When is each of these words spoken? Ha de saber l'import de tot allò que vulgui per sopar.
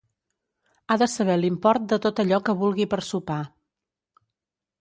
Ha 0.93 0.97
de 1.01 1.07
saber 1.15 1.35
l'import 1.41 1.85
de 1.93 2.01
tot 2.07 2.21
allò 2.25 2.39
que 2.49 2.57
vulgui 2.65 2.91
per 2.95 3.01
sopar. 3.11 3.41